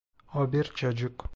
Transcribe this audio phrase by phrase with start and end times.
[0.33, 1.29] O bir çocuk.